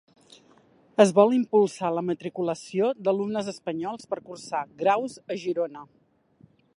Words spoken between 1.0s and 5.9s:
Es vol impulsar la matriculació d'alumnes espanyols per cursar graus a Girona.